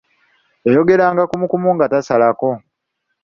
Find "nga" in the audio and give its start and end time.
1.75-1.85